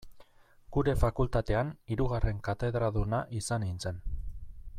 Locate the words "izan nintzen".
3.43-4.03